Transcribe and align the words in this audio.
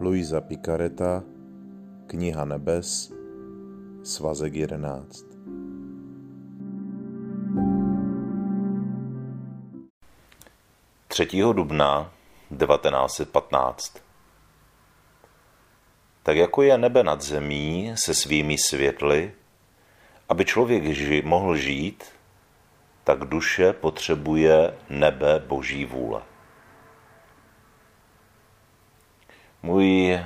Luisa 0.00 0.40
Picareta, 0.40 1.22
Kniha 2.06 2.44
nebes, 2.44 3.12
svazek 4.02 4.54
11. 4.54 5.24
Třetího 11.08 11.52
dubna 11.52 12.12
1915 12.58 13.98
Tak 16.22 16.36
jako 16.36 16.62
je 16.62 16.78
nebe 16.78 17.02
nad 17.02 17.20
zemí 17.20 17.92
se 17.94 18.14
svými 18.14 18.58
světly, 18.58 19.32
aby 20.28 20.44
člověk 20.44 20.84
ži- 20.84 21.24
mohl 21.24 21.56
žít, 21.56 22.04
tak 23.04 23.18
duše 23.18 23.72
potřebuje 23.72 24.78
nebe 24.90 25.42
boží 25.46 25.84
vůle. 25.84 26.29
Můj 29.62 30.20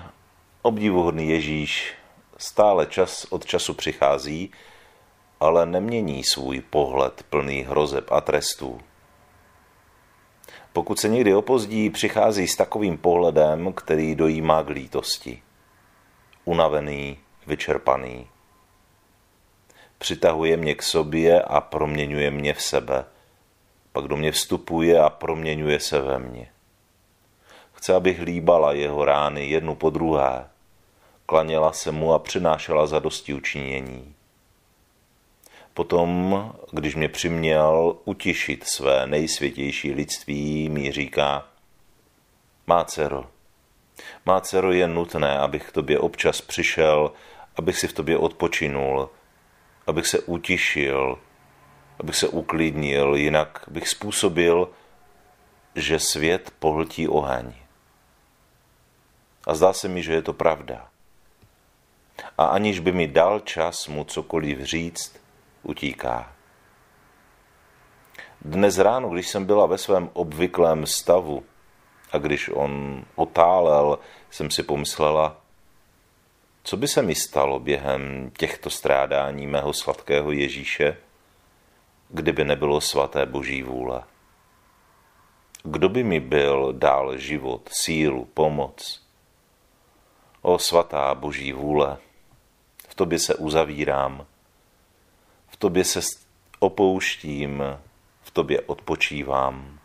obdivuhodný 0.62 1.29
Ježíš 1.29 1.95
stále 2.37 2.87
čas 2.87 3.25
od 3.25 3.47
času 3.47 3.75
přichází, 3.75 4.51
ale 5.41 5.66
nemění 5.66 6.25
svůj 6.25 6.61
pohled 6.61 7.23
plný 7.30 7.62
hrozeb 7.62 8.12
a 8.12 8.20
trestů. 8.20 8.80
Pokud 10.73 10.98
se 10.98 11.09
někdy 11.09 11.34
opozdí, 11.34 11.91
přichází 11.91 12.48
s 12.48 12.56
takovým 12.56 12.98
pohledem, 12.98 13.73
který 13.73 14.15
dojímá 14.15 14.62
k 14.62 14.69
lítosti. 14.69 15.42
Unavený, 16.45 17.19
vyčerpaný. 17.47 18.28
Přitahuje 19.98 20.56
mě 20.56 20.75
k 20.75 20.83
sobě 20.83 21.42
a 21.42 21.61
proměňuje 21.61 22.30
mě 22.30 22.55
v 22.55 22.62
sebe. 22.62 23.05
Pak 23.92 24.05
do 24.05 24.16
mě 24.16 24.33
vstupuje 24.33 25.01
a 25.01 25.11
proměňuje 25.11 25.80
se 25.80 26.01
ve 26.01 26.19
mně. 26.19 26.53
Chce, 27.84 27.94
abych 27.94 28.20
líbala 28.20 28.72
jeho 28.72 29.04
rány 29.04 29.46
jednu 29.46 29.74
po 29.74 29.90
druhé. 29.90 30.48
Klaněla 31.27 31.72
se 31.72 31.92
mu 31.92 32.14
a 32.14 32.18
přinášela 32.18 32.86
zadosti 32.86 33.34
učinění. 33.34 34.14
Potom, 35.74 36.52
když 36.72 36.94
mě 36.94 37.08
přiměl 37.08 37.96
utišit 38.05 38.64
své 38.64 39.06
nejsvětější 39.06 39.92
lidství, 39.92 40.68
mi 40.68 40.92
říká, 40.92 41.46
má 42.66 42.84
dcero, 42.84 43.24
má 44.27 44.40
dcero, 44.40 44.72
je 44.72 44.88
nutné, 44.88 45.38
abych 45.38 45.68
k 45.68 45.72
tobě 45.72 45.98
občas 45.98 46.40
přišel, 46.40 47.12
abych 47.56 47.78
si 47.78 47.88
v 47.88 47.92
tobě 47.92 48.16
odpočinul, 48.16 49.10
abych 49.86 50.06
se 50.06 50.20
utišil, 50.20 51.18
abych 51.98 52.16
se 52.16 52.28
uklidnil, 52.28 53.14
jinak 53.14 53.64
bych 53.68 53.88
způsobil, 53.88 54.68
že 55.74 55.98
svět 55.98 56.50
pohltí 56.58 57.08
oheň. 57.08 57.52
A 59.47 59.55
zdá 59.55 59.73
se 59.73 59.89
mi, 59.89 60.03
že 60.03 60.12
je 60.12 60.23
to 60.23 60.33
pravda. 60.33 60.89
A 62.39 62.47
aniž 62.47 62.78
by 62.78 62.92
mi 62.92 63.06
dal 63.06 63.41
čas 63.41 63.89
mu 63.89 64.05
cokoliv 64.05 64.61
říct, 64.61 65.20
utíká. 65.62 66.33
Dnes 68.41 68.78
ráno, 68.78 69.09
když 69.09 69.28
jsem 69.28 69.45
byla 69.45 69.67
ve 69.67 69.78
svém 69.78 70.11
obvyklém 70.12 70.86
stavu 70.86 71.45
a 72.12 72.19
když 72.19 72.48
on 72.48 73.05
otálel, 73.14 73.98
jsem 74.31 74.51
si 74.51 74.62
pomyslela, 74.62 75.36
co 76.62 76.77
by 76.77 76.89
se 76.89 77.03
mi 77.03 77.14
stalo 77.14 77.61
během 77.61 78.31
těchto 78.39 78.70
strádání 78.70 79.47
mého 79.47 79.73
sladkého 79.73 80.33
Ježíše, 80.33 80.97
kdyby 82.08 82.45
nebylo 82.45 82.81
svaté 82.81 83.27
boží 83.27 83.62
vůle? 83.62 84.03
Kdo 85.62 85.89
by 85.89 86.05
mi 86.05 86.20
byl 86.20 86.73
dál 86.73 87.17
život, 87.17 87.69
sílu, 87.73 88.25
pomoc? 88.25 89.03
O 90.46 90.58
svatá 90.58 91.14
boží 91.14 91.52
vůle, 91.52 91.96
v 92.88 92.94
tobě 92.94 93.18
se 93.18 93.34
uzavírám, 93.34 94.27
v 95.48 95.56
tobě 95.56 95.84
se 95.84 96.00
opouštím, 96.58 97.62
v 98.22 98.30
tobě 98.30 98.60
odpočívám. 98.60 99.78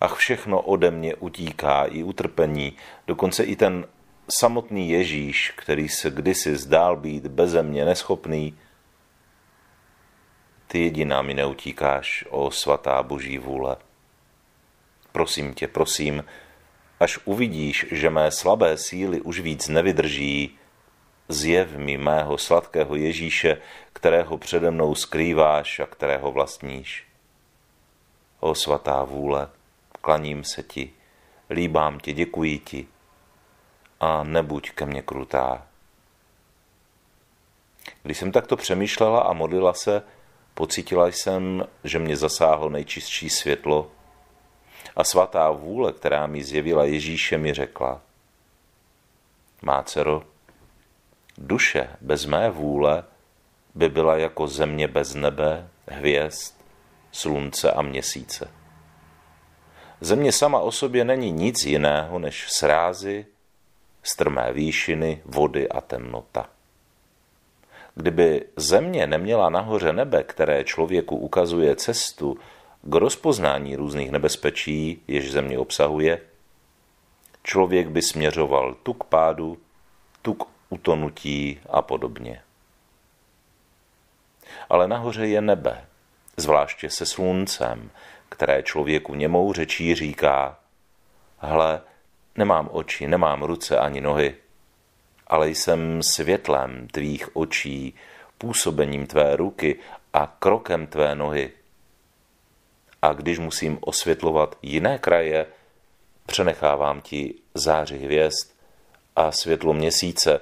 Ach, 0.00 0.14
všechno 0.14 0.60
ode 0.60 0.90
mě 0.90 1.14
utíká, 1.14 1.84
i 1.84 2.02
utrpení, 2.02 2.76
dokonce 3.06 3.44
i 3.44 3.56
ten 3.56 3.86
samotný 4.38 4.90
Ježíš, 4.90 5.50
který 5.56 5.88
se 5.88 6.10
kdysi 6.10 6.56
zdál 6.56 6.96
být 6.96 7.26
beze 7.26 7.62
mě 7.62 7.84
neschopný, 7.84 8.58
ty 10.66 10.78
jediná 10.78 11.22
mi 11.22 11.34
neutíkáš, 11.34 12.24
o 12.30 12.50
svatá 12.50 13.02
boží 13.02 13.38
vůle. 13.38 13.76
Prosím 15.12 15.54
tě, 15.54 15.68
prosím, 15.68 16.24
až 17.02 17.18
uvidíš, 17.24 17.86
že 17.90 18.10
mé 18.10 18.30
slabé 18.30 18.78
síly 18.78 19.20
už 19.20 19.40
víc 19.40 19.68
nevydrží, 19.68 20.58
zjev 21.28 21.76
mi 21.76 21.98
mého 21.98 22.38
sladkého 22.38 22.94
Ježíše, 22.94 23.58
kterého 23.92 24.38
přede 24.38 24.70
mnou 24.70 24.94
skrýváš 24.94 25.80
a 25.80 25.86
kterého 25.86 26.32
vlastníš. 26.32 27.06
O 28.40 28.54
svatá 28.54 29.04
vůle, 29.04 29.48
klaním 30.00 30.44
se 30.44 30.62
ti, 30.62 30.92
líbám 31.50 31.98
tě, 31.98 32.12
děkuji 32.12 32.58
ti 32.58 32.86
a 34.00 34.24
nebuď 34.24 34.70
ke 34.70 34.86
mně 34.86 35.02
krutá. 35.02 35.66
Když 38.02 38.18
jsem 38.18 38.32
takto 38.32 38.56
přemýšlela 38.56 39.20
a 39.20 39.32
modlila 39.32 39.74
se, 39.74 40.02
pocítila 40.54 41.06
jsem, 41.06 41.66
že 41.84 41.98
mě 41.98 42.16
zasáhlo 42.16 42.68
nejčistší 42.68 43.30
světlo 43.30 43.90
a 44.96 45.04
svatá 45.04 45.50
vůle, 45.50 45.92
která 45.92 46.26
mi 46.26 46.44
zjevila 46.44 46.84
Ježíše, 46.84 47.38
mi 47.38 47.54
řekla, 47.54 48.00
má 49.62 49.82
dcero, 49.82 50.22
duše 51.38 51.88
bez 52.00 52.26
mé 52.26 52.50
vůle 52.50 53.04
by 53.74 53.88
byla 53.88 54.16
jako 54.16 54.46
země 54.46 54.88
bez 54.88 55.14
nebe, 55.14 55.68
hvězd, 55.88 56.54
slunce 57.12 57.72
a 57.72 57.82
měsíce. 57.82 58.50
Země 60.00 60.32
sama 60.32 60.58
o 60.58 60.72
sobě 60.72 61.04
není 61.04 61.32
nic 61.32 61.64
jiného 61.64 62.18
než 62.18 62.50
srázy, 62.50 63.26
strmé 64.02 64.52
výšiny, 64.52 65.22
vody 65.24 65.68
a 65.68 65.80
temnota. 65.80 66.48
Kdyby 67.94 68.46
země 68.56 69.06
neměla 69.06 69.50
nahoře 69.50 69.92
nebe, 69.92 70.22
které 70.22 70.64
člověku 70.64 71.16
ukazuje 71.16 71.76
cestu 71.76 72.38
k 72.82 72.94
rozpoznání 72.94 73.76
různých 73.76 74.10
nebezpečí, 74.10 75.02
jež 75.08 75.32
země 75.32 75.58
obsahuje, 75.58 76.20
člověk 77.42 77.88
by 77.88 78.02
směřoval 78.02 78.74
tu 78.74 78.92
k 78.92 79.04
pádu, 79.04 79.58
tu 80.22 80.34
k 80.34 80.44
utonutí 80.68 81.60
a 81.70 81.82
podobně. 81.82 82.42
Ale 84.70 84.88
nahoře 84.88 85.26
je 85.26 85.40
nebe, 85.40 85.84
zvláště 86.36 86.90
se 86.90 87.06
sluncem, 87.06 87.90
které 88.28 88.62
člověku 88.62 89.14
němou 89.14 89.52
řečí 89.52 89.94
říká, 89.94 90.58
hle, 91.38 91.80
nemám 92.36 92.68
oči, 92.72 93.06
nemám 93.06 93.42
ruce 93.42 93.78
ani 93.78 94.00
nohy, 94.00 94.34
ale 95.26 95.48
jsem 95.48 96.02
světlem 96.02 96.88
tvých 96.92 97.36
očí, 97.36 97.94
působením 98.38 99.06
tvé 99.06 99.36
ruky 99.36 99.78
a 100.12 100.36
krokem 100.38 100.86
tvé 100.86 101.14
nohy. 101.14 101.50
A 103.02 103.12
když 103.12 103.38
musím 103.38 103.78
osvětlovat 103.80 104.58
jiné 104.62 104.98
kraje, 104.98 105.46
přenechávám 106.26 107.00
ti 107.00 107.34
záři 107.54 107.98
hvězd 107.98 108.52
a 109.16 109.32
světlo 109.32 109.72
měsíce, 109.72 110.40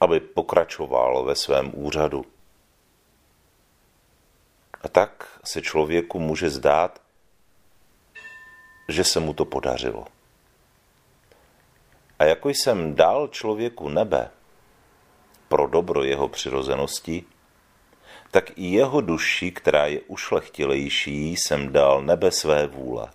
aby 0.00 0.20
pokračoval 0.20 1.24
ve 1.24 1.34
svém 1.34 1.70
úřadu. 1.74 2.24
A 4.82 4.88
tak 4.88 5.40
se 5.44 5.62
člověku 5.62 6.18
může 6.18 6.50
zdát, 6.50 7.02
že 8.88 9.04
se 9.04 9.20
mu 9.20 9.34
to 9.34 9.44
podařilo. 9.44 10.06
A 12.18 12.24
jako 12.24 12.48
jsem 12.48 12.94
dal 12.94 13.28
člověku 13.28 13.88
nebe 13.88 14.30
pro 15.48 15.66
dobro 15.66 16.04
jeho 16.04 16.28
přirozenosti, 16.28 17.24
tak 18.36 18.50
i 18.56 18.66
jeho 18.66 19.00
duši, 19.00 19.50
která 19.50 19.86
je 19.86 20.00
ušlechtilejší, 20.00 21.36
jsem 21.36 21.72
dal 21.72 22.02
nebe 22.02 22.30
své 22.30 22.66
vůle. 22.66 23.08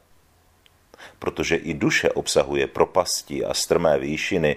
Protože 1.20 1.56
i 1.56 1.74
duše 1.74 2.10
obsahuje 2.10 2.68
propasti 2.68 3.46
a 3.46 3.54
strmé 3.54 4.00
výšiny, 4.00 4.56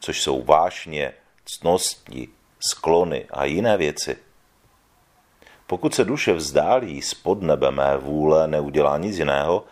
což 0.00 0.22
jsou 0.22 0.42
vášně, 0.42 1.12
cnosti, 1.44 2.28
sklony 2.60 3.26
a 3.30 3.44
jiné 3.44 3.76
věci. 3.76 4.16
Pokud 5.66 5.94
se 5.94 6.04
duše 6.04 6.32
vzdálí 6.32 7.02
spod 7.02 7.42
nebe 7.42 7.70
mé 7.70 7.96
vůle, 7.96 8.48
neudělá 8.48 8.98
nic 8.98 9.18
jiného, 9.18 9.64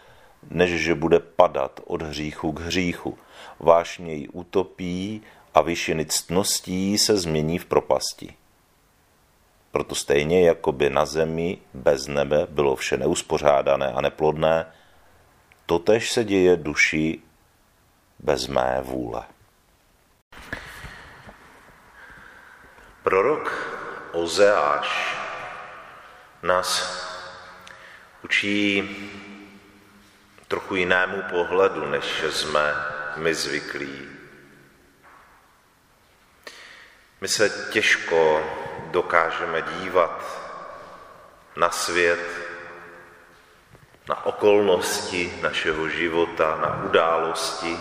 než 0.50 0.70
že 0.70 0.94
bude 0.94 1.20
padat 1.20 1.80
od 1.84 2.02
hříchu 2.02 2.52
k 2.52 2.60
hříchu. 2.60 3.18
Vášně 3.60 4.14
ji 4.14 4.28
utopí 4.28 5.22
a 5.54 5.60
vyšiny 5.60 6.06
ctností 6.06 6.98
se 6.98 7.16
změní 7.16 7.58
v 7.58 7.66
propasti. 7.66 8.41
Proto 9.72 9.94
stejně 9.94 10.46
jako 10.46 10.72
by 10.72 10.90
na 10.90 11.06
zemi 11.06 11.58
bez 11.74 12.06
nebe 12.06 12.46
bylo 12.50 12.76
vše 12.76 12.96
neuspořádané 12.96 13.92
a 13.92 14.00
neplodné, 14.00 14.66
totež 15.66 16.12
se 16.12 16.24
děje 16.24 16.56
duši 16.56 17.20
bez 18.18 18.46
mé 18.46 18.80
vůle. 18.82 19.22
Prorok 23.02 23.72
Ozeáš 24.12 25.16
nás 26.42 27.02
učí 28.24 28.90
trochu 30.48 30.74
jinému 30.74 31.22
pohledu, 31.30 31.86
než 31.86 32.22
jsme 32.30 32.74
my 33.16 33.34
zvyklí. 33.34 34.08
My 37.20 37.28
se 37.28 37.68
těžko 37.72 38.42
dokážeme 38.92 39.62
dívat 39.62 40.40
na 41.56 41.70
svět, 41.70 42.20
na 44.08 44.26
okolnosti 44.26 45.38
našeho 45.42 45.88
života, 45.88 46.58
na 46.62 46.84
události 46.84 47.78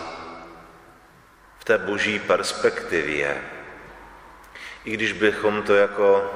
v 1.60 1.64
té 1.64 1.78
boží 1.78 2.20
perspektivě. 2.20 3.42
I 4.84 4.92
když 4.92 5.14
bychom 5.14 5.64
to 5.64 5.76
jako 5.76 6.32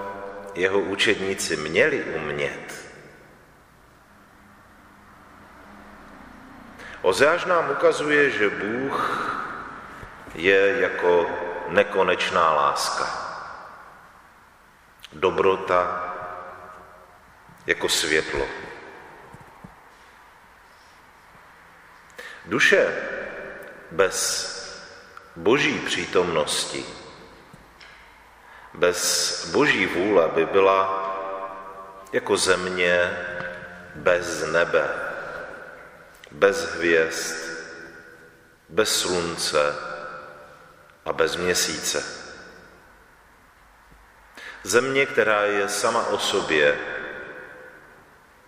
jeho 0.56 0.80
učedníci 0.80 1.58
měli 1.58 2.04
umět, 2.04 2.86
Ozeáš 7.06 7.46
nám 7.46 7.70
ukazuje, 7.70 8.30
že 8.30 8.50
Bůh 8.50 8.98
je 10.36 10.82
jako 10.82 11.30
nekonečná 11.70 12.54
láska. 12.54 13.25
Dobrota 15.14 16.14
jako 17.66 17.90
světlo. 17.90 18.48
Duše 22.46 23.10
bez 23.92 24.56
boží 25.36 25.80
přítomnosti, 25.80 26.86
bez 28.74 29.46
boží 29.52 29.86
vůle 29.86 30.28
by 30.28 30.46
byla 30.46 31.02
jako 32.14 32.38
země 32.38 33.18
bez 33.96 34.44
nebe, 34.52 34.90
bez 36.32 36.76
hvězd, 36.76 37.36
bez 38.70 39.00
slunce 39.02 39.76
a 41.06 41.14
bez 41.14 41.36
měsíce. 41.36 42.25
Země, 44.66 45.06
která 45.06 45.42
je 45.42 45.70
sama 45.70 46.08
o 46.08 46.20
sobě 46.20 46.80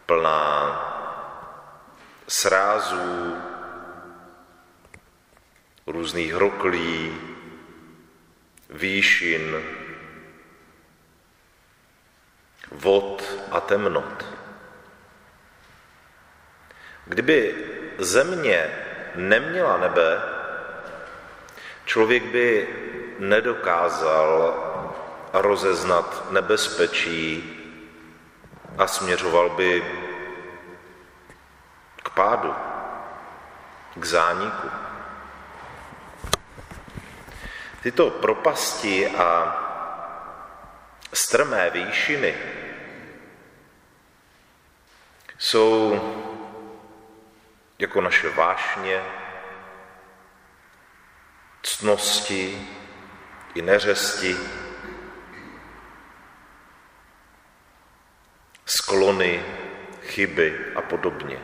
plná 0.05 0.83
srázů, 2.27 3.37
různých 5.87 6.33
roklí, 6.33 7.21
výšin, 8.69 9.63
vod 12.71 13.23
a 13.51 13.59
temnot. 13.61 14.25
Kdyby 17.05 17.55
země 17.97 18.71
neměla 19.15 19.77
nebe, 19.77 20.21
člověk 21.85 22.23
by 22.23 22.67
nedokázal 23.19 24.67
rozeznat 25.33 26.31
nebezpečí 26.31 27.53
a 28.77 28.87
směřoval 28.87 29.49
by 29.49 29.83
k 32.03 32.09
pádu, 32.09 32.55
k 33.95 34.05
zániku. 34.05 34.69
Tyto 37.81 38.09
propasti 38.09 39.07
a 39.07 39.57
strmé 41.13 41.69
výšiny 41.69 42.37
jsou 45.37 46.01
jako 47.79 48.01
naše 48.01 48.29
vášně, 48.29 49.03
ctnosti 51.63 52.67
i 53.55 53.61
neřesti, 53.61 54.37
sklony, 58.67 59.43
chyby 60.01 60.65
a 60.75 60.81
podobně. 60.81 61.39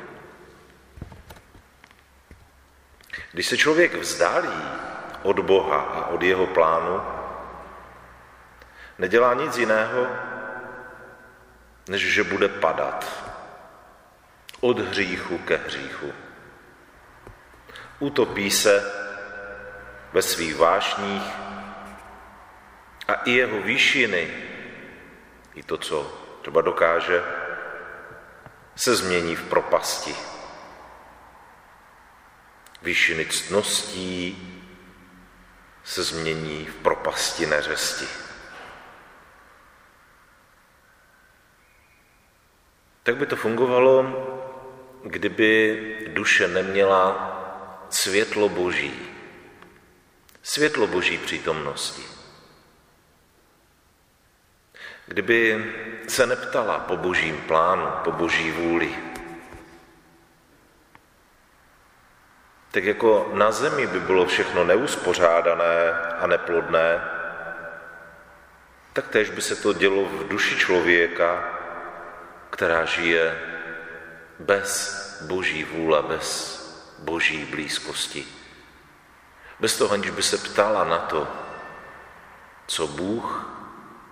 Když 3.32 3.48
se 3.48 3.58
člověk 3.58 3.96
vzdálí 3.96 4.64
od 5.24 5.40
Boha 5.40 5.78
a 5.78 6.06
od 6.06 6.22
jeho 6.22 6.48
plánu, 6.48 7.02
nedělá 9.00 9.34
nic 9.34 9.58
jiného, 9.58 10.08
než 11.90 12.02
že 12.14 12.24
bude 12.24 12.50
padat 12.50 13.24
od 14.60 14.80
hříchu 14.80 15.38
ke 15.38 15.58
hříchu. 15.58 16.14
Utopí 18.00 18.52
se 18.52 18.92
ve 20.14 20.22
svých 20.22 20.56
vášních 20.56 21.24
a 23.08 23.14
i 23.14 23.32
jeho 23.32 23.62
výšiny, 23.62 24.28
i 25.56 25.64
to, 25.64 25.78
co 25.78 26.23
třeba 26.44 26.62
dokáže, 26.62 27.24
se 28.76 28.96
změní 28.96 29.36
v 29.36 29.44
propasti. 29.44 30.16
Výšiny 32.82 33.26
ctností 33.26 34.38
se 35.84 36.04
změní 36.04 36.66
v 36.66 36.76
propasti 36.76 37.46
neřesti. 37.46 38.06
Tak 43.04 43.18
by 43.18 43.26
to 43.26 43.36
fungovalo, 43.36 44.04
kdyby 45.04 46.08
duše 46.08 46.48
neměla 46.48 47.06
světlo 47.90 48.50
boží, 48.50 49.16
světlo 50.42 50.88
boží 50.88 51.18
přítomnosti. 51.18 52.23
Kdyby 55.06 55.74
se 56.08 56.26
neptala 56.26 56.80
po 56.80 56.98
božím 56.98 57.38
plánu, 57.38 57.88
po 58.04 58.12
boží 58.12 58.52
vůli, 58.52 58.96
tak 62.72 62.84
jako 62.84 63.32
na 63.34 63.52
zemi 63.52 63.88
by 63.88 64.00
bylo 64.00 64.26
všechno 64.26 64.64
neuspořádané 64.64 65.92
a 66.20 66.28
neplodné, 66.28 67.02
tak 68.94 69.08
též 69.08 69.30
by 69.30 69.42
se 69.42 69.56
to 69.56 69.74
dělo 69.74 70.06
v 70.06 70.28
duši 70.28 70.58
člověka, 70.58 71.60
která 72.50 72.86
žije 72.86 73.40
bez 74.40 75.04
boží 75.28 75.64
vůle, 75.64 76.02
bez 76.02 76.60
boží 77.00 77.46
blízkosti. 77.46 78.26
Bez 79.60 79.78
toho, 79.78 79.94
aniž 79.94 80.10
by 80.10 80.24
se 80.24 80.38
ptala 80.38 80.84
na 80.84 80.98
to, 80.98 81.28
co 82.68 82.88
Bůh 82.88 83.53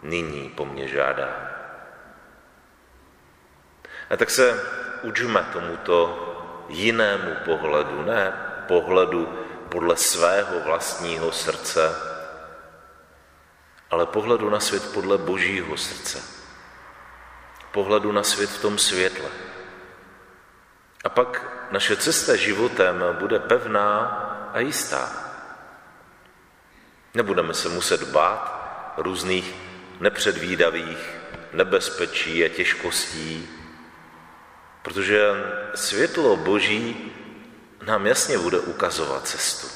nyní 0.04 0.50
po 0.50 0.66
mně 0.66 0.88
žádá. 0.88 1.52
A 4.10 4.18
tak 4.18 4.30
se 4.30 4.64
učme 5.02 5.46
tomuto 5.54 6.28
jinému 6.70 7.36
pohledu, 7.46 8.02
ne 8.02 8.34
pohledu 8.68 9.40
podle 9.70 9.98
svého 9.98 10.60
vlastního 10.60 11.32
srdce, 11.32 11.96
ale 13.92 14.06
pohledu 14.06 14.50
na 14.50 14.60
svět 14.60 14.94
podle 14.94 15.18
božího 15.18 15.78
srdce. 15.78 16.24
Pohledu 17.72 18.12
na 18.12 18.24
svět 18.24 18.50
v 18.50 18.62
tom 18.62 18.78
světle. 18.78 19.30
A 21.04 21.10
pak 21.10 21.46
naše 21.72 21.96
cesta 21.96 22.36
životem 22.36 23.04
bude 23.20 23.40
pevná 23.40 24.00
a 24.54 24.60
jistá. 24.60 25.10
Nebudeme 27.14 27.54
se 27.54 27.70
muset 27.70 28.04
bát 28.04 28.62
různých 28.98 29.71
nepředvídavých 30.02 31.16
nebezpečí 31.54 32.46
a 32.46 32.50
těžkostí, 32.50 33.50
protože 34.82 35.22
světlo 35.76 36.38
Boží 36.38 37.12
nám 37.86 38.08
jasně 38.08 38.38
bude 38.38 38.60
ukazovat 38.60 39.28
cestu. 39.28 39.68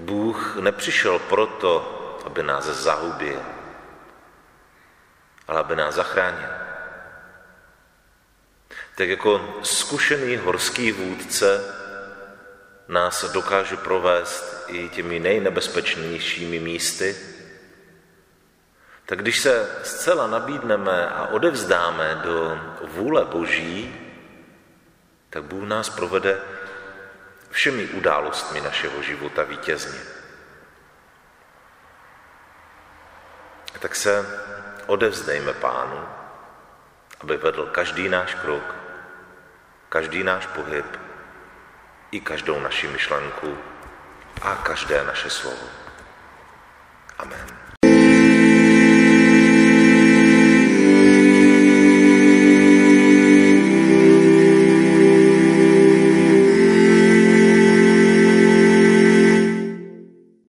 Bůh 0.00 0.56
nepřišel 0.56 1.18
proto, 1.18 1.98
aby 2.24 2.42
nás 2.42 2.64
zahubil, 2.64 3.42
ale 5.48 5.60
aby 5.60 5.76
nás 5.76 5.94
zachránil. 5.94 6.48
Tak 8.96 9.08
jako 9.08 9.58
zkušený 9.62 10.36
horský 10.36 10.92
vůdce 10.92 11.81
nás 12.88 13.32
dokáže 13.32 13.76
provést 13.76 14.64
i 14.68 14.88
těmi 14.88 15.18
nejnebezpečnějšími 15.18 16.58
místy, 16.58 17.16
tak 19.06 19.18
když 19.18 19.40
se 19.40 19.80
zcela 19.82 20.26
nabídneme 20.26 21.08
a 21.08 21.26
odevzdáme 21.26 22.20
do 22.24 22.60
vůle 22.82 23.24
Boží, 23.24 23.94
tak 25.30 25.44
Bůh 25.44 25.68
nás 25.68 25.88
provede 25.88 26.40
všemi 27.50 27.86
událostmi 27.86 28.60
našeho 28.60 29.02
života 29.02 29.42
vítězně. 29.42 30.00
Tak 33.80 33.94
se 33.94 34.26
odevzdejme 34.86 35.52
Pánu, 35.52 36.08
aby 37.20 37.36
vedl 37.36 37.66
každý 37.66 38.08
náš 38.08 38.34
krok, 38.34 38.74
každý 39.88 40.22
náš 40.24 40.46
pohyb 40.46 40.86
i 42.12 42.20
každou 42.20 42.60
naši 42.60 42.88
myšlenku 42.88 43.56
a 44.42 44.54
každé 44.54 45.04
naše 45.04 45.30
slovo. 45.30 45.66
Amen. 47.18 47.71